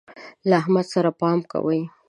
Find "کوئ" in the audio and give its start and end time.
1.51-1.81